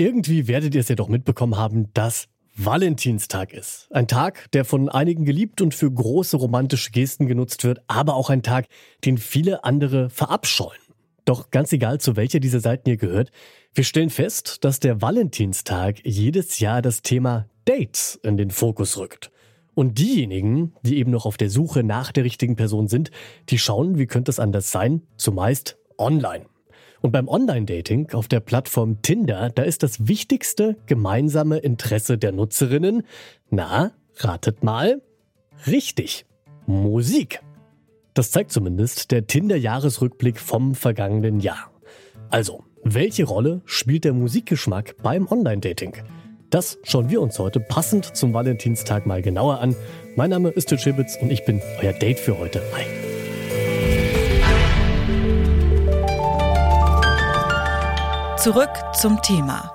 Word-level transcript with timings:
Irgendwie 0.00 0.46
werdet 0.46 0.76
ihr 0.76 0.80
es 0.80 0.88
ja 0.88 0.94
doch 0.94 1.08
mitbekommen 1.08 1.56
haben, 1.56 1.92
dass 1.92 2.28
Valentinstag 2.54 3.52
ist. 3.52 3.88
Ein 3.90 4.06
Tag, 4.06 4.48
der 4.52 4.64
von 4.64 4.88
einigen 4.88 5.24
geliebt 5.24 5.60
und 5.60 5.74
für 5.74 5.90
große 5.90 6.36
romantische 6.36 6.92
Gesten 6.92 7.26
genutzt 7.26 7.64
wird, 7.64 7.80
aber 7.88 8.14
auch 8.14 8.30
ein 8.30 8.44
Tag, 8.44 8.68
den 9.04 9.18
viele 9.18 9.64
andere 9.64 10.08
verabscheuen. 10.08 10.78
Doch 11.24 11.50
ganz 11.50 11.72
egal, 11.72 11.98
zu 11.98 12.14
welcher 12.14 12.38
dieser 12.38 12.60
Seiten 12.60 12.88
ihr 12.88 12.96
gehört, 12.96 13.32
wir 13.74 13.82
stellen 13.82 14.10
fest, 14.10 14.62
dass 14.62 14.78
der 14.78 15.02
Valentinstag 15.02 15.96
jedes 16.04 16.60
Jahr 16.60 16.80
das 16.80 17.02
Thema 17.02 17.48
Dates 17.64 18.20
in 18.22 18.36
den 18.36 18.52
Fokus 18.52 18.98
rückt. 18.98 19.32
Und 19.74 19.98
diejenigen, 19.98 20.74
die 20.82 20.98
eben 20.98 21.10
noch 21.10 21.26
auf 21.26 21.38
der 21.38 21.50
Suche 21.50 21.82
nach 21.82 22.12
der 22.12 22.22
richtigen 22.22 22.54
Person 22.54 22.86
sind, 22.86 23.10
die 23.48 23.58
schauen, 23.58 23.98
wie 23.98 24.06
könnte 24.06 24.30
es 24.30 24.38
anders 24.38 24.70
sein, 24.70 25.02
zumeist 25.16 25.76
online. 25.98 26.46
Und 27.00 27.12
beim 27.12 27.28
Online-Dating 27.28 28.12
auf 28.12 28.28
der 28.28 28.40
Plattform 28.40 29.02
Tinder, 29.02 29.50
da 29.50 29.62
ist 29.62 29.82
das 29.82 30.08
wichtigste 30.08 30.76
gemeinsame 30.86 31.58
Interesse 31.58 32.18
der 32.18 32.32
Nutzerinnen, 32.32 33.04
na, 33.50 33.92
ratet 34.16 34.64
mal, 34.64 35.00
richtig, 35.66 36.26
Musik. 36.66 37.40
Das 38.14 38.30
zeigt 38.32 38.50
zumindest 38.50 39.12
der 39.12 39.26
Tinder-Jahresrückblick 39.26 40.40
vom 40.40 40.74
vergangenen 40.74 41.40
Jahr. 41.40 41.70
Also, 42.30 42.64
welche 42.82 43.24
Rolle 43.24 43.62
spielt 43.64 44.04
der 44.04 44.12
Musikgeschmack 44.12 44.96
beim 45.02 45.28
Online-Dating? 45.28 45.92
Das 46.50 46.78
schauen 46.82 47.10
wir 47.10 47.20
uns 47.20 47.38
heute 47.38 47.60
passend 47.60 48.16
zum 48.16 48.32
Valentinstag 48.32 49.06
mal 49.06 49.22
genauer 49.22 49.60
an. 49.60 49.76
Mein 50.16 50.30
Name 50.30 50.48
ist 50.48 50.68
Til 50.68 50.78
Schibitz 50.78 51.16
und 51.20 51.30
ich 51.30 51.44
bin 51.44 51.60
euer 51.82 51.92
Date 51.92 52.18
für 52.18 52.38
heute. 52.38 52.62
Hi. 52.74 53.07
Zurück 58.48 58.70
zum 58.94 59.20
Thema. 59.20 59.70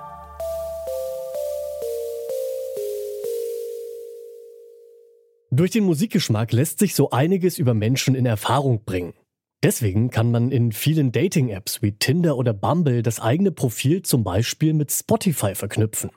Durch 5.52 5.70
den 5.70 5.84
Musikgeschmack 5.84 6.50
lässt 6.50 6.80
sich 6.80 6.96
so 6.96 7.10
einiges 7.10 7.60
über 7.60 7.72
Menschen 7.72 8.16
in 8.16 8.26
Erfahrung 8.26 8.82
bringen. 8.84 9.14
Deswegen 9.62 10.10
kann 10.10 10.32
man 10.32 10.50
in 10.50 10.72
vielen 10.72 11.12
Dating-Apps 11.12 11.82
wie 11.82 11.92
Tinder 11.92 12.36
oder 12.36 12.52
Bumble 12.52 13.04
das 13.04 13.20
eigene 13.20 13.52
Profil 13.52 14.02
zum 14.02 14.24
Beispiel 14.24 14.74
mit 14.74 14.90
Spotify 14.90 15.54
verknüpfen. 15.54 16.10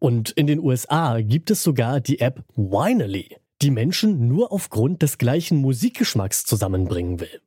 Und 0.00 0.30
in 0.30 0.48
den 0.48 0.58
USA 0.58 1.20
gibt 1.20 1.52
es 1.52 1.62
sogar 1.62 2.00
die 2.00 2.18
App 2.18 2.42
Winally, 2.56 3.36
die 3.62 3.70
Menschen 3.70 4.26
nur 4.26 4.50
aufgrund 4.50 5.02
des 5.02 5.18
gleichen 5.18 5.58
Musikgeschmacks 5.58 6.46
zusammenbringen 6.46 7.20
will. 7.20 7.40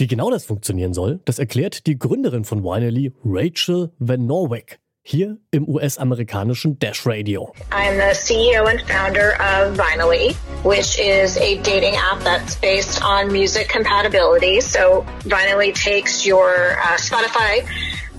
Wie 0.00 0.06
genau 0.06 0.30
das 0.30 0.46
funktionieren 0.46 0.94
soll, 0.94 1.20
das 1.26 1.38
erklärt 1.38 1.86
die 1.86 1.98
Gründerin 1.98 2.46
von 2.46 2.64
Winely, 2.64 3.12
Rachel 3.22 3.90
Van 3.98 4.26
Norwick, 4.26 4.78
hier 5.02 5.36
im 5.50 5.68
US-amerikanischen 5.68 6.78
Dash 6.78 7.04
Radio. 7.04 7.52
I'm 7.70 7.98
the 7.98 8.14
CEO 8.14 8.64
and 8.64 8.80
founder 8.88 9.34
of 9.34 9.76
Vinally, 9.76 10.34
which 10.64 10.98
is 10.98 11.36
a 11.36 11.58
dating 11.58 11.96
app 11.96 12.18
that's 12.24 12.56
based 12.62 13.02
on 13.04 13.30
music 13.30 13.68
compatibility. 13.68 14.62
So 14.62 15.04
Vinally 15.24 15.74
takes 15.74 16.24
your 16.24 16.78
uh, 16.80 16.96
Spotify 16.96 17.68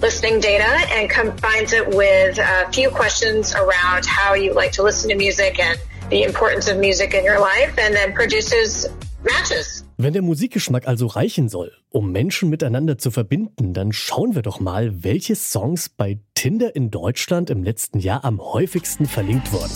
listening 0.04 0.40
data 0.40 0.86
and 0.94 1.10
combines 1.10 1.74
it 1.74 1.88
with 1.88 2.38
a 2.38 2.70
few 2.72 2.92
questions 2.92 3.56
around 3.56 4.06
how 4.06 4.36
you 4.36 4.54
like 4.54 4.74
to 4.74 4.84
listen 4.84 5.10
to 5.10 5.16
music 5.16 5.60
and 5.60 5.80
the 6.12 6.22
importance 6.26 6.68
of 6.68 6.78
music 6.78 7.16
in 7.16 7.26
your 7.26 7.40
life 7.40 7.76
and 7.80 7.96
then 7.96 8.14
produces 8.14 8.86
matches. 9.24 9.81
Wenn 10.04 10.14
der 10.14 10.24
Musikgeschmack 10.24 10.88
also 10.88 11.06
reichen 11.06 11.48
soll, 11.48 11.74
um 11.92 12.12
Menschen 12.12 12.50
miteinander 12.50 12.98
zu 12.98 13.12
verbinden, 13.12 13.76
dann 13.76 13.92
schauen 13.92 14.34
wir 14.34 14.42
doch 14.42 14.60
mal, 14.60 15.04
welche 15.04 15.36
Songs 15.36 15.90
bei 15.90 16.18
Tinder 16.34 16.76
in 16.76 16.90
Deutschland 16.90 17.52
im 17.52 17.62
letzten 17.62 18.00
Jahr 18.00 18.26
am 18.26 18.42
häufigsten 18.42 19.06
verlinkt 19.06 19.52
wurden. 19.52 19.72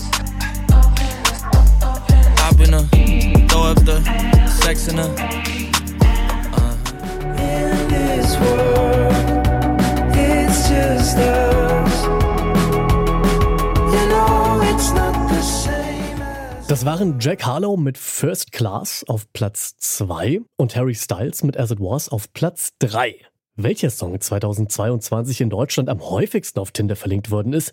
Das 16.68 16.84
waren 16.84 17.20
Jack 17.20 17.46
Harlow 17.46 17.78
mit 17.78 17.96
First 17.96 18.52
Class 18.52 19.06
auf 19.08 19.32
Platz 19.34 19.78
2 19.78 20.42
und 20.56 20.76
Harry 20.76 20.96
Styles 20.96 21.44
mit 21.44 21.58
As 21.60 21.70
It 21.70 21.80
Was 21.80 22.10
auf 22.10 22.34
Platz 22.34 22.74
3. 22.80 23.18
Welcher 23.56 23.92
Song 23.92 24.20
2022 24.20 25.42
in 25.42 25.52
Deutschland 25.52 25.90
am 25.90 26.02
häufigsten 26.02 26.60
auf 26.60 26.72
Tinder 26.72 26.96
verlinkt 26.96 27.30
worden 27.30 27.54
ist? 27.54 27.72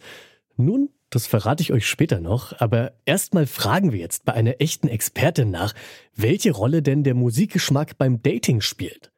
Nun, 0.59 0.91
das 1.09 1.27
verrate 1.27 1.63
ich 1.63 1.73
euch 1.73 1.87
später 1.87 2.21
noch, 2.21 2.61
aber 2.61 2.93
erstmal 3.07 3.47
fragen 3.47 3.93
wir 3.93 3.99
jetzt 3.99 4.27
bei 4.27 4.35
einer 4.35 4.61
echten 4.61 4.89
Expertin 4.89 5.51
nach, 5.51 5.73
welche 6.15 6.51
Rolle 6.51 6.83
denn 6.83 7.03
der 7.03 7.15
Musikgeschmack 7.15 7.97
beim 7.97 8.23
Dating 8.23 8.61
spielt 8.61 9.12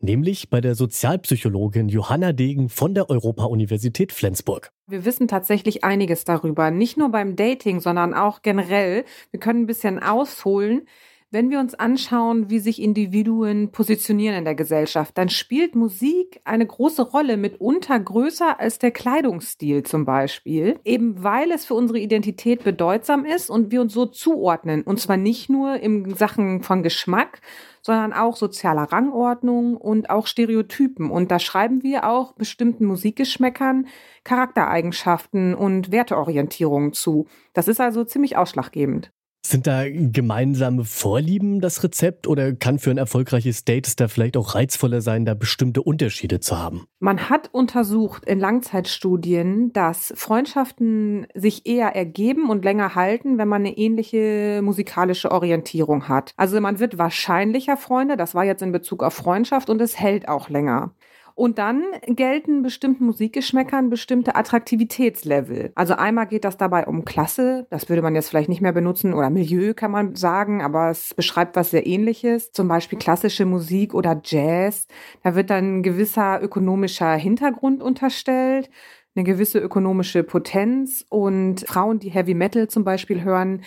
nämlich 0.00 0.50
bei 0.50 0.60
der 0.60 0.74
Sozialpsychologin 0.74 1.88
Johanna 1.88 2.32
Degen 2.32 2.68
von 2.68 2.94
der 2.94 3.10
Europa-Universität 3.10 4.12
Flensburg. 4.12 4.70
Wir 4.86 5.04
wissen 5.04 5.28
tatsächlich 5.28 5.84
einiges 5.84 6.24
darüber, 6.24 6.70
nicht 6.70 6.96
nur 6.96 7.10
beim 7.10 7.36
Dating, 7.36 7.80
sondern 7.80 8.14
auch 8.14 8.42
generell. 8.42 9.04
Wir 9.30 9.40
können 9.40 9.62
ein 9.62 9.66
bisschen 9.66 10.02
ausholen. 10.02 10.86
Wenn 11.30 11.50
wir 11.50 11.60
uns 11.60 11.74
anschauen, 11.74 12.48
wie 12.48 12.58
sich 12.58 12.80
Individuen 12.80 13.70
positionieren 13.70 14.34
in 14.34 14.44
der 14.46 14.54
Gesellschaft, 14.54 15.18
dann 15.18 15.28
spielt 15.28 15.74
Musik 15.74 16.40
eine 16.44 16.66
große 16.66 17.02
Rolle, 17.02 17.36
mitunter 17.36 18.00
größer 18.00 18.58
als 18.58 18.78
der 18.78 18.92
Kleidungsstil 18.92 19.82
zum 19.82 20.06
Beispiel, 20.06 20.80
eben 20.86 21.22
weil 21.22 21.50
es 21.50 21.66
für 21.66 21.74
unsere 21.74 21.98
Identität 21.98 22.64
bedeutsam 22.64 23.26
ist 23.26 23.50
und 23.50 23.70
wir 23.70 23.82
uns 23.82 23.92
so 23.92 24.06
zuordnen. 24.06 24.80
Und 24.84 25.00
zwar 25.00 25.18
nicht 25.18 25.50
nur 25.50 25.74
in 25.74 26.14
Sachen 26.14 26.62
von 26.62 26.82
Geschmack, 26.82 27.42
sondern 27.82 28.14
auch 28.14 28.36
sozialer 28.36 28.84
Rangordnung 28.84 29.76
und 29.76 30.08
auch 30.08 30.26
Stereotypen. 30.26 31.10
Und 31.10 31.30
da 31.30 31.38
schreiben 31.38 31.82
wir 31.82 32.08
auch 32.08 32.32
bestimmten 32.32 32.86
Musikgeschmäckern 32.86 33.86
Charaktereigenschaften 34.24 35.54
und 35.54 35.92
Werteorientierungen 35.92 36.94
zu. 36.94 37.26
Das 37.52 37.68
ist 37.68 37.82
also 37.82 38.04
ziemlich 38.04 38.38
ausschlaggebend. 38.38 39.12
Sind 39.44 39.66
da 39.66 39.84
gemeinsame 39.88 40.84
Vorlieben 40.84 41.60
das 41.60 41.82
Rezept 41.82 42.26
oder 42.26 42.52
kann 42.52 42.78
für 42.78 42.90
ein 42.90 42.98
erfolgreiches 42.98 43.64
Date 43.64 43.86
es 43.86 43.96
da 43.96 44.08
vielleicht 44.08 44.36
auch 44.36 44.54
reizvoller 44.54 45.00
sein, 45.00 45.24
da 45.24 45.34
bestimmte 45.34 45.80
Unterschiede 45.80 46.40
zu 46.40 46.58
haben? 46.58 46.84
Man 46.98 47.30
hat 47.30 47.48
untersucht 47.52 48.26
in 48.26 48.40
Langzeitstudien, 48.40 49.72
dass 49.72 50.12
Freundschaften 50.16 51.26
sich 51.34 51.66
eher 51.66 51.94
ergeben 51.94 52.50
und 52.50 52.64
länger 52.64 52.94
halten, 52.94 53.38
wenn 53.38 53.48
man 53.48 53.62
eine 53.62 53.78
ähnliche 53.78 54.60
musikalische 54.62 55.30
Orientierung 55.30 56.08
hat. 56.08 56.32
Also 56.36 56.60
man 56.60 56.78
wird 56.78 56.98
wahrscheinlicher 56.98 57.76
Freunde, 57.76 58.16
das 58.16 58.34
war 58.34 58.44
jetzt 58.44 58.62
in 58.62 58.72
Bezug 58.72 59.02
auf 59.02 59.14
Freundschaft 59.14 59.70
und 59.70 59.80
es 59.80 59.98
hält 59.98 60.28
auch 60.28 60.50
länger. 60.50 60.92
Und 61.38 61.58
dann 61.58 61.84
gelten 62.08 62.62
bestimmten 62.62 63.06
Musikgeschmäckern 63.06 63.90
bestimmte 63.90 64.34
Attraktivitätslevel. 64.34 65.70
Also 65.76 65.94
einmal 65.94 66.26
geht 66.26 66.44
das 66.44 66.56
dabei 66.56 66.84
um 66.84 67.04
Klasse, 67.04 67.68
das 67.70 67.88
würde 67.88 68.02
man 68.02 68.16
jetzt 68.16 68.30
vielleicht 68.30 68.48
nicht 68.48 68.60
mehr 68.60 68.72
benutzen, 68.72 69.14
oder 69.14 69.30
Milieu 69.30 69.72
kann 69.72 69.92
man 69.92 70.16
sagen, 70.16 70.62
aber 70.62 70.90
es 70.90 71.14
beschreibt 71.14 71.54
was 71.54 71.70
sehr 71.70 71.86
ähnliches. 71.86 72.50
Zum 72.50 72.66
Beispiel 72.66 72.98
klassische 72.98 73.46
Musik 73.46 73.94
oder 73.94 74.20
Jazz. 74.24 74.88
Da 75.22 75.36
wird 75.36 75.50
dann 75.50 75.78
ein 75.78 75.82
gewisser 75.84 76.42
ökonomischer 76.42 77.14
Hintergrund 77.14 77.84
unterstellt 77.84 78.68
eine 79.14 79.24
gewisse 79.24 79.58
ökonomische 79.58 80.22
Potenz 80.22 81.04
und 81.08 81.66
Frauen, 81.66 81.98
die 81.98 82.10
Heavy 82.10 82.34
Metal 82.34 82.68
zum 82.68 82.84
Beispiel 82.84 83.24
hören, 83.24 83.62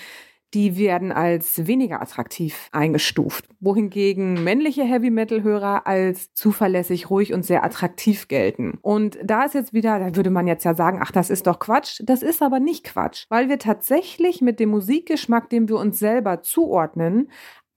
die 0.53 0.78
werden 0.78 1.12
als 1.12 1.66
weniger 1.67 2.01
attraktiv 2.01 2.69
eingestuft, 2.72 3.47
wohingegen 3.59 4.44
männliche 4.44 4.84
Heavy-Metal-Hörer 4.84 5.88
als 5.88 6.34
zuverlässig, 6.34 7.09
ruhig 7.09 7.34
und 7.34 7.45
sehr 7.45 7.63
attraktiv 7.63 8.28
gelten. 8.28 8.78
Und 8.81 9.17
da 9.23 9.44
ist 9.44 9.56
jetzt 9.56 9.73
wieder, 9.73 10.00
da 10.00 10.16
würde 10.16 10.29
man 10.29 10.47
jetzt 10.47 10.66
ja 10.66 10.73
sagen, 10.73 11.00
ach, 11.01 11.11
das 11.11 11.29
ist 11.29 11.47
doch 11.47 11.59
Quatsch. 11.59 12.02
Das 12.03 12.22
ist 12.22 12.41
aber 12.41 12.59
nicht 12.59 12.84
Quatsch, 12.84 13.26
weil 13.29 13.49
wir 13.49 13.59
tatsächlich 13.59 14.41
mit 14.41 14.59
dem 14.59 14.70
Musikgeschmack, 14.70 15.49
dem 15.49 15.70
wir 15.70 15.78
uns 15.78 15.99
selber 15.99 16.41
zuordnen, 16.41 17.29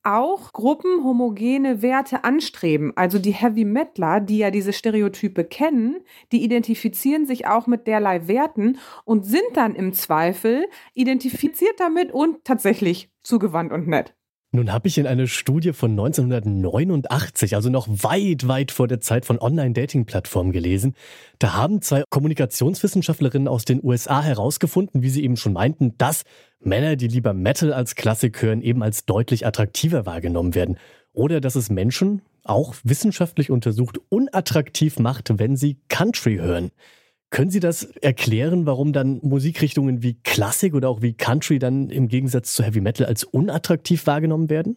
auch 0.04 0.52
gruppenhomogene 0.52 1.82
Werte 1.82 2.24
anstreben. 2.24 2.92
Also 2.96 3.18
die 3.18 3.32
Heavy 3.32 3.64
Metaler, 3.64 4.20
die 4.20 4.38
ja 4.38 4.50
diese 4.50 4.72
Stereotype 4.72 5.44
kennen, 5.44 6.02
die 6.32 6.42
identifizieren 6.42 7.26
sich 7.26 7.46
auch 7.46 7.66
mit 7.66 7.86
derlei 7.86 8.28
Werten 8.28 8.78
und 9.04 9.24
sind 9.24 9.42
dann 9.54 9.74
im 9.74 9.92
Zweifel 9.92 10.66
identifiziert 10.94 11.78
damit 11.78 12.12
und 12.12 12.44
tatsächlich 12.44 13.10
zugewandt 13.22 13.72
und 13.72 13.88
nett. 13.88 14.14
Nun 14.54 14.72
habe 14.72 14.86
ich 14.86 14.98
in 14.98 15.08
einer 15.08 15.26
Studie 15.26 15.72
von 15.72 15.90
1989, 15.90 17.56
also 17.56 17.70
noch 17.70 17.88
weit, 17.88 18.46
weit 18.46 18.70
vor 18.70 18.86
der 18.86 19.00
Zeit 19.00 19.26
von 19.26 19.40
Online-Dating-Plattformen 19.40 20.52
gelesen. 20.52 20.94
Da 21.40 21.54
haben 21.54 21.82
zwei 21.82 22.04
Kommunikationswissenschaftlerinnen 22.08 23.48
aus 23.48 23.64
den 23.64 23.82
USA 23.82 24.22
herausgefunden, 24.22 25.02
wie 25.02 25.08
sie 25.10 25.24
eben 25.24 25.36
schon 25.36 25.54
meinten, 25.54 25.98
dass 25.98 26.22
Männer, 26.60 26.94
die 26.94 27.08
lieber 27.08 27.34
Metal 27.34 27.72
als 27.72 27.96
Klassik 27.96 28.40
hören, 28.42 28.62
eben 28.62 28.84
als 28.84 29.06
deutlich 29.06 29.44
attraktiver 29.44 30.06
wahrgenommen 30.06 30.54
werden. 30.54 30.78
Oder 31.12 31.40
dass 31.40 31.56
es 31.56 31.68
Menschen, 31.68 32.22
auch 32.44 32.76
wissenschaftlich 32.84 33.50
untersucht, 33.50 33.98
unattraktiv 34.08 35.00
macht, 35.00 35.36
wenn 35.36 35.56
sie 35.56 35.78
Country 35.88 36.36
hören. 36.36 36.70
Können 37.34 37.50
Sie 37.50 37.58
das 37.58 37.82
erklären, 37.82 38.64
warum 38.64 38.92
dann 38.92 39.18
Musikrichtungen 39.20 40.04
wie 40.04 40.14
Klassik 40.22 40.72
oder 40.72 40.88
auch 40.88 41.02
wie 41.02 41.14
Country 41.14 41.58
dann 41.58 41.90
im 41.90 42.06
Gegensatz 42.06 42.54
zu 42.54 42.62
Heavy 42.62 42.80
Metal 42.80 43.08
als 43.08 43.24
unattraktiv 43.24 44.06
wahrgenommen 44.06 44.50
werden? 44.50 44.76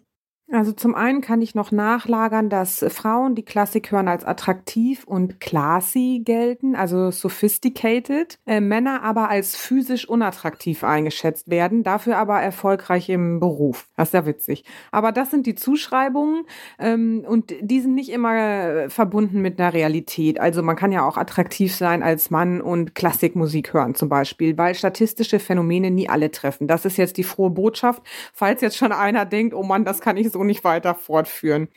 Also 0.50 0.72
zum 0.72 0.96
einen 0.96 1.20
kann 1.20 1.42
ich 1.42 1.56
noch 1.56 1.74
nachlagern, 1.74 2.50
dass 2.50 2.86
Frauen, 2.88 3.36
die 3.36 3.44
Klassik 3.44 3.92
hören, 3.92 4.08
als 4.08 4.24
attraktiv 4.24 5.04
und 5.04 5.42
classy 5.42 6.22
gelten, 6.24 6.74
also 6.74 7.12
sophisticated, 7.12 8.40
äh, 8.48 8.62
Männer 8.62 9.04
aber 9.04 9.30
als 9.30 9.58
physisch 9.58 10.08
unattraktiv 10.08 10.86
eingeschätzt 10.86 11.50
werden, 11.50 11.84
dafür 11.84 12.16
aber 12.16 12.40
erfolgreich 12.42 13.10
im 13.10 13.42
Beruf. 13.42 13.88
Das 13.98 14.10
ist 14.10 14.14
ja 14.14 14.26
witzig. 14.26 14.64
Aber 14.90 15.12
das 15.12 15.32
sind 15.32 15.48
die 15.48 15.56
Zuschreibungen 15.56 16.46
ähm, 16.80 17.26
und 17.28 17.54
die 17.60 17.82
sind 17.82 17.96
nicht 17.96 18.10
immer 18.10 18.34
äh, 18.34 18.90
verbunden 18.90 19.42
mit 19.42 19.60
einer 19.60 19.74
Realität. 19.74 20.40
Also 20.40 20.64
man 20.64 20.78
kann 20.78 20.94
ja 20.94 21.06
auch 21.06 21.18
attraktiv 21.18 21.76
sein 21.76 22.04
als 22.04 22.30
Mann 22.30 22.62
und 22.62 22.96
Klassikmusik 22.96 23.74
hören 23.74 23.96
zum 23.96 24.08
Beispiel, 24.08 24.58
weil 24.58 24.76
statistische 24.76 25.40
Phänomene 25.40 25.92
nie 25.92 26.08
alle 26.08 26.32
treffen. 26.32 26.68
Das 26.68 26.86
ist 26.86 26.96
jetzt 26.96 27.18
die 27.18 27.24
frohe 27.24 27.50
Botschaft. 27.50 28.02
Falls 28.34 28.62
jetzt 28.62 28.78
schon 28.78 28.94
einer 28.94 29.26
denkt, 29.26 29.54
oh 29.54 29.64
Mann, 29.64 29.84
das 29.84 30.00
kann 30.00 30.16
ich 30.16 30.32
so 30.32 30.37
so 30.38 30.44
nicht 30.44 30.64
weiter 30.64 30.96
fortführen. 30.96 31.70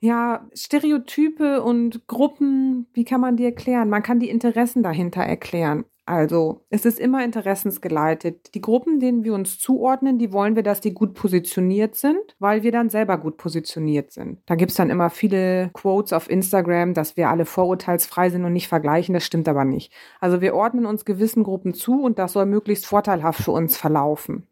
Ja, 0.00 0.46
Stereotype 0.54 1.62
und 1.62 2.06
Gruppen, 2.06 2.86
wie 2.92 3.04
kann 3.04 3.22
man 3.22 3.36
die 3.36 3.44
erklären? 3.44 3.88
Man 3.88 4.02
kann 4.02 4.20
die 4.20 4.28
Interessen 4.28 4.82
dahinter 4.82 5.22
erklären. 5.22 5.86
Also, 6.06 6.66
es 6.68 6.84
ist 6.84 7.00
immer 7.00 7.24
interessensgeleitet. 7.24 8.54
Die 8.54 8.60
Gruppen, 8.60 9.00
denen 9.00 9.24
wir 9.24 9.32
uns 9.32 9.58
zuordnen, 9.58 10.18
die 10.18 10.30
wollen 10.32 10.54
wir, 10.54 10.62
dass 10.62 10.82
die 10.82 10.92
gut 10.92 11.14
positioniert 11.14 11.94
sind, 11.94 12.36
weil 12.38 12.62
wir 12.62 12.72
dann 12.72 12.90
selber 12.90 13.16
gut 13.16 13.38
positioniert 13.38 14.12
sind. 14.12 14.42
Da 14.44 14.54
gibt's 14.54 14.74
dann 14.74 14.90
immer 14.90 15.08
viele 15.08 15.70
Quotes 15.72 16.12
auf 16.12 16.28
Instagram, 16.28 16.92
dass 16.92 17.16
wir 17.16 17.30
alle 17.30 17.46
vorurteilsfrei 17.46 18.28
sind 18.28 18.44
und 18.44 18.52
nicht 18.52 18.68
vergleichen. 18.68 19.14
Das 19.14 19.24
stimmt 19.24 19.48
aber 19.48 19.64
nicht. 19.64 19.90
Also, 20.20 20.42
wir 20.42 20.54
ordnen 20.54 20.84
uns 20.84 21.06
gewissen 21.06 21.42
Gruppen 21.42 21.72
zu 21.72 22.02
und 22.02 22.18
das 22.18 22.34
soll 22.34 22.44
möglichst 22.44 22.84
vorteilhaft 22.84 23.42
für 23.42 23.52
uns 23.52 23.78
verlaufen. 23.78 24.46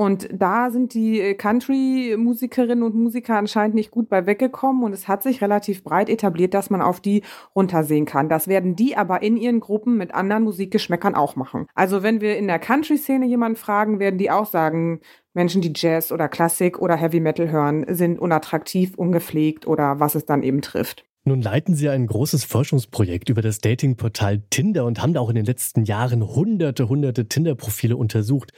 Und 0.00 0.30
da 0.32 0.70
sind 0.70 0.94
die 0.94 1.20
äh, 1.20 1.34
Country-Musikerinnen 1.34 2.82
und 2.82 2.94
Musiker 2.94 3.36
anscheinend 3.36 3.74
nicht 3.74 3.90
gut 3.90 4.08
bei 4.08 4.24
weggekommen 4.24 4.82
und 4.82 4.94
es 4.94 5.08
hat 5.08 5.22
sich 5.22 5.42
relativ 5.42 5.84
breit 5.84 6.08
etabliert, 6.08 6.54
dass 6.54 6.70
man 6.70 6.80
auf 6.80 7.00
die 7.00 7.22
runtersehen 7.54 8.06
kann. 8.06 8.30
Das 8.30 8.48
werden 8.48 8.76
die 8.76 8.96
aber 8.96 9.20
in 9.20 9.36
ihren 9.36 9.60
Gruppen 9.60 9.98
mit 9.98 10.14
anderen 10.14 10.44
Musikgeschmäckern 10.44 11.14
auch 11.14 11.36
machen. 11.36 11.66
Also 11.74 12.02
wenn 12.02 12.22
wir 12.22 12.38
in 12.38 12.46
der 12.46 12.58
Country-Szene 12.58 13.26
jemanden 13.26 13.56
fragen, 13.56 13.98
werden 13.98 14.16
die 14.16 14.30
auch 14.30 14.46
sagen, 14.46 15.00
Menschen, 15.34 15.60
die 15.60 15.74
Jazz 15.76 16.12
oder 16.12 16.30
Klassik 16.30 16.78
oder 16.78 16.96
Heavy 16.96 17.20
Metal 17.20 17.50
hören, 17.50 17.84
sind 17.90 18.18
unattraktiv, 18.18 18.94
ungepflegt 18.96 19.66
oder 19.66 20.00
was 20.00 20.14
es 20.14 20.24
dann 20.24 20.42
eben 20.42 20.62
trifft. 20.62 21.04
Nun 21.24 21.42
leiten 21.42 21.74
Sie 21.74 21.90
ein 21.90 22.06
großes 22.06 22.44
Forschungsprojekt 22.44 23.28
über 23.28 23.42
das 23.42 23.58
Datingportal 23.58 24.40
Tinder 24.48 24.86
und 24.86 25.02
haben 25.02 25.12
da 25.12 25.20
auch 25.20 25.28
in 25.28 25.34
den 25.34 25.44
letzten 25.44 25.84
Jahren 25.84 26.26
hunderte, 26.26 26.88
hunderte 26.88 27.28
Tinder-Profile 27.28 27.98
untersucht. 27.98 28.54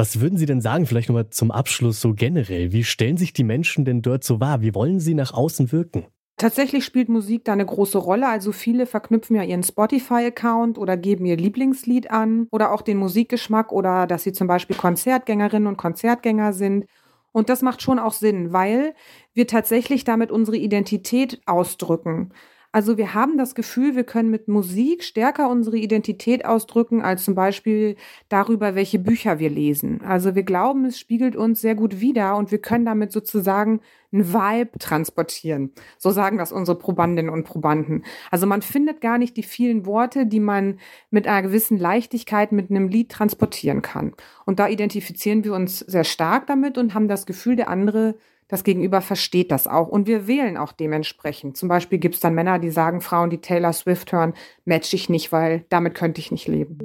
Was 0.00 0.20
würden 0.20 0.38
Sie 0.38 0.46
denn 0.46 0.60
sagen, 0.60 0.86
vielleicht 0.86 1.08
nochmal 1.08 1.28
zum 1.30 1.50
Abschluss 1.50 2.00
so 2.00 2.14
generell? 2.14 2.70
Wie 2.70 2.84
stellen 2.84 3.16
sich 3.16 3.32
die 3.32 3.42
Menschen 3.42 3.84
denn 3.84 4.00
dort 4.00 4.22
so 4.22 4.38
wahr? 4.38 4.62
Wie 4.62 4.72
wollen 4.72 5.00
sie 5.00 5.12
nach 5.12 5.34
außen 5.34 5.72
wirken? 5.72 6.06
Tatsächlich 6.36 6.84
spielt 6.84 7.08
Musik 7.08 7.44
da 7.44 7.52
eine 7.52 7.66
große 7.66 7.98
Rolle. 7.98 8.28
Also 8.28 8.52
viele 8.52 8.86
verknüpfen 8.86 9.34
ja 9.34 9.42
ihren 9.42 9.64
Spotify-Account 9.64 10.78
oder 10.78 10.96
geben 10.96 11.26
ihr 11.26 11.36
Lieblingslied 11.36 12.12
an 12.12 12.46
oder 12.52 12.70
auch 12.72 12.82
den 12.82 12.96
Musikgeschmack 12.96 13.72
oder 13.72 14.06
dass 14.06 14.22
sie 14.22 14.32
zum 14.32 14.46
Beispiel 14.46 14.76
Konzertgängerinnen 14.76 15.66
und 15.66 15.78
Konzertgänger 15.78 16.52
sind. 16.52 16.86
Und 17.32 17.48
das 17.48 17.62
macht 17.62 17.82
schon 17.82 17.98
auch 17.98 18.12
Sinn, 18.12 18.52
weil 18.52 18.94
wir 19.34 19.48
tatsächlich 19.48 20.04
damit 20.04 20.30
unsere 20.30 20.58
Identität 20.58 21.40
ausdrücken. 21.44 22.30
Also 22.70 22.98
wir 22.98 23.14
haben 23.14 23.38
das 23.38 23.54
Gefühl, 23.54 23.96
wir 23.96 24.04
können 24.04 24.30
mit 24.30 24.46
Musik 24.46 25.02
stärker 25.02 25.48
unsere 25.48 25.78
Identität 25.78 26.44
ausdrücken, 26.44 27.00
als 27.00 27.24
zum 27.24 27.34
Beispiel 27.34 27.96
darüber, 28.28 28.74
welche 28.74 28.98
Bücher 28.98 29.38
wir 29.38 29.48
lesen. 29.48 30.02
Also 30.02 30.34
wir 30.34 30.42
glauben, 30.42 30.84
es 30.84 30.98
spiegelt 30.98 31.34
uns 31.34 31.62
sehr 31.62 31.74
gut 31.74 32.00
wider 32.00 32.36
und 32.36 32.50
wir 32.50 32.58
können 32.58 32.84
damit 32.84 33.10
sozusagen 33.10 33.80
ein 34.12 34.34
Vibe 34.34 34.78
transportieren. 34.78 35.72
So 35.96 36.10
sagen 36.10 36.36
das 36.36 36.52
unsere 36.52 36.78
Probandinnen 36.78 37.32
und 37.32 37.44
Probanden. 37.44 38.04
Also 38.30 38.46
man 38.46 38.60
findet 38.60 39.00
gar 39.00 39.16
nicht 39.16 39.38
die 39.38 39.42
vielen 39.42 39.86
Worte, 39.86 40.26
die 40.26 40.40
man 40.40 40.78
mit 41.10 41.26
einer 41.26 41.42
gewissen 41.42 41.78
Leichtigkeit 41.78 42.52
mit 42.52 42.70
einem 42.70 42.88
Lied 42.88 43.10
transportieren 43.10 43.80
kann. 43.80 44.12
Und 44.44 44.58
da 44.58 44.68
identifizieren 44.68 45.42
wir 45.42 45.54
uns 45.54 45.78
sehr 45.78 46.04
stark 46.04 46.46
damit 46.46 46.76
und 46.76 46.92
haben 46.92 47.08
das 47.08 47.24
Gefühl, 47.24 47.56
der 47.56 47.68
andere 47.68 48.16
das 48.48 48.64
Gegenüber 48.64 49.02
versteht 49.02 49.50
das 49.50 49.66
auch 49.66 49.88
und 49.88 50.06
wir 50.06 50.26
wählen 50.26 50.56
auch 50.56 50.72
dementsprechend. 50.72 51.56
Zum 51.56 51.68
Beispiel 51.68 51.98
gibt 51.98 52.14
es 52.16 52.20
dann 52.20 52.34
Männer, 52.34 52.58
die 52.58 52.70
sagen, 52.70 53.00
Frauen, 53.00 53.30
die 53.30 53.38
Taylor 53.38 53.72
Swift 53.72 54.12
hören, 54.12 54.34
match 54.64 54.92
ich 54.94 55.08
nicht, 55.08 55.30
weil 55.30 55.64
damit 55.68 55.94
könnte 55.94 56.20
ich 56.20 56.32
nicht 56.32 56.48
leben. 56.48 56.78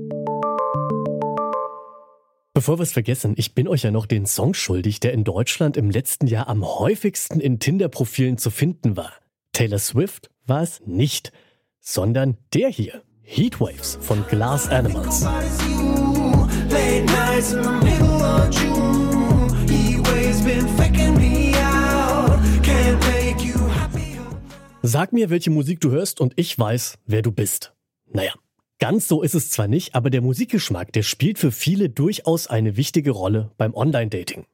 Bevor 2.53 2.77
wir 2.77 2.83
es 2.83 2.91
vergessen, 2.91 3.33
ich 3.35 3.55
bin 3.55 3.67
euch 3.67 3.83
ja 3.83 3.89
noch 3.89 4.05
den 4.05 4.27
Song 4.27 4.53
schuldig, 4.53 4.99
der 4.99 5.13
in 5.13 5.23
Deutschland 5.23 5.75
im 5.75 5.89
letzten 5.89 6.27
Jahr 6.27 6.47
am 6.47 6.63
häufigsten 6.63 7.39
in 7.39 7.59
Tinder-Profilen 7.59 8.37
zu 8.37 8.51
finden 8.51 8.95
war. 8.95 9.11
Taylor 9.53 9.79
Swift 9.79 10.29
war 10.45 10.61
es 10.61 10.81
nicht, 10.85 11.31
sondern 11.79 12.37
der 12.53 12.69
hier, 12.69 13.01
Heatwaves 13.23 13.97
von 14.01 14.23
Glass 14.27 14.69
Animals. 14.69 15.25
Sag 24.93 25.11
mir, 25.11 25.31
welche 25.31 25.49
Musik 25.49 25.81
du 25.81 25.89
hörst 25.89 26.21
und 26.21 26.33
ich 26.35 26.59
weiß, 26.59 26.99
wer 27.07 27.23
du 27.23 27.31
bist. 27.31 27.73
Naja, 28.11 28.31
ganz 28.77 29.07
so 29.07 29.23
ist 29.23 29.33
es 29.33 29.49
zwar 29.49 29.67
nicht, 29.67 29.95
aber 29.95 30.11
der 30.11 30.21
Musikgeschmack, 30.21 30.93
der 30.93 31.01
spielt 31.01 31.39
für 31.39 31.51
viele 31.51 31.89
durchaus 31.89 32.45
eine 32.45 32.77
wichtige 32.77 33.09
Rolle 33.09 33.49
beim 33.57 33.73
Online-Dating. 33.73 34.45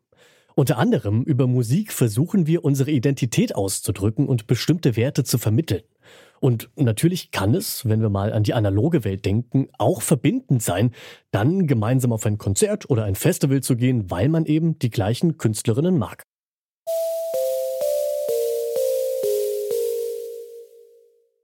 Unter 0.56 0.78
anderem 0.78 1.24
über 1.24 1.46
Musik 1.46 1.92
versuchen 1.92 2.48
wir 2.48 2.64
unsere 2.64 2.90
Identität 2.90 3.54
auszudrücken 3.54 4.30
und 4.30 4.48
bestimmte 4.48 4.96
Werte 4.96 5.26
zu 5.26 5.40
vermitteln. 5.40 5.84
Und 6.40 6.70
natürlich 6.78 7.32
kann 7.32 7.54
es, 7.54 7.86
wenn 7.86 8.00
wir 8.00 8.10
mal 8.10 8.32
an 8.32 8.44
die 8.44 8.54
analoge 8.54 9.04
Welt 9.04 9.26
denken, 9.26 9.68
auch 9.78 10.02
verbindend 10.02 10.64
sein, 10.64 10.92
dann 11.32 11.68
gemeinsam 11.68 12.14
auf 12.14 12.26
ein 12.26 12.38
Konzert 12.38 12.90
oder 12.90 13.04
ein 13.04 13.16
Festival 13.16 13.60
zu 13.60 13.76
gehen, 13.76 14.10
weil 14.10 14.30
man 14.30 14.46
eben 14.46 14.80
die 14.80 14.90
gleichen 14.90 15.38
Künstlerinnen 15.38 15.98
mag. 15.98 16.24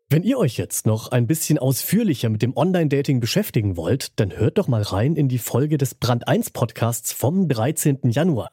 Wenn 0.07 0.22
ihr 0.22 0.38
euch 0.38 0.57
jetzt 0.57 0.86
noch 0.86 1.07
ein 1.07 1.25
bisschen 1.25 1.57
ausführlicher 1.57 2.30
mit 2.30 2.44
dem 2.44 2.56
Online-Dating 2.56 3.19
beschäftigen 3.19 3.75
wollt, 3.75 4.19
dann 4.19 4.38
hört 4.38 4.60
doch 4.60 4.68
mal 4.68 4.84
rein 4.84 5.16
in 5.16 5.30
die 5.30 5.40
Folge 5.40 5.80
des 5.80 5.96
Brand 5.96 6.27
1 6.27 6.51
Podcasts 6.51 7.12
vom 7.12 7.50
13. 7.50 8.12
Januar. 8.12 8.50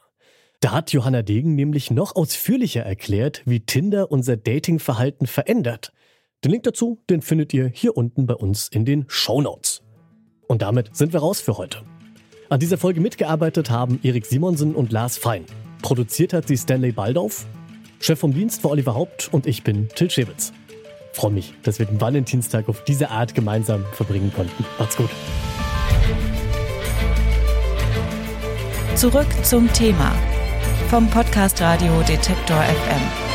Da 0.60 0.72
hat 0.72 0.92
Johanna 0.92 1.20
Degen 1.20 1.54
nämlich 1.54 1.90
noch 1.90 2.16
ausführlicher 2.16 2.84
erklärt, 2.84 3.42
wie 3.44 3.60
Tinder 3.60 4.10
unser 4.10 4.38
Datingverhalten 4.38 5.26
verändert. 5.26 5.92
Den 6.42 6.52
Link 6.52 6.62
dazu, 6.62 7.02
den 7.10 7.20
findet 7.20 7.52
ihr 7.52 7.68
hier 7.68 7.98
unten 7.98 8.24
bei 8.24 8.34
uns 8.34 8.68
in 8.68 8.86
den 8.86 9.04
Show 9.08 9.42
Notes. 9.42 9.82
Und 10.48 10.62
damit 10.62 10.96
sind 10.96 11.12
wir 11.12 11.20
raus 11.20 11.42
für 11.42 11.58
heute. 11.58 11.82
An 12.48 12.60
dieser 12.60 12.78
Folge 12.78 13.02
mitgearbeitet 13.02 13.68
haben 13.68 14.00
Erik 14.02 14.24
Simonsen 14.24 14.74
und 14.74 14.90
Lars 14.90 15.18
Fein. 15.18 15.44
Produziert 15.82 16.32
hat 16.32 16.48
sie 16.48 16.56
Stanley 16.56 16.92
Baldorf. 16.92 17.44
Chef 18.00 18.18
vom 18.18 18.32
Dienst 18.32 18.64
war 18.64 18.70
Oliver 18.70 18.94
Haupt 18.94 19.28
und 19.32 19.46
ich 19.46 19.62
bin 19.62 19.90
Till 19.90 20.10
Schewitz 20.10 20.54
freue 21.12 21.32
mich, 21.32 21.54
dass 21.62 21.78
wir 21.78 21.86
den 21.86 22.00
Valentinstag 22.00 22.68
auf 22.68 22.84
diese 22.84 23.10
Art 23.10 23.34
gemeinsam 23.34 23.84
verbringen 23.92 24.32
konnten. 24.34 24.64
Macht's 24.78 24.96
gut. 24.96 25.10
Zurück 28.94 29.26
zum 29.42 29.72
Thema 29.72 30.14
vom 30.88 31.08
Podcast 31.08 31.60
Radio 31.60 32.02
Detektor 32.02 32.62
FM. 32.62 33.31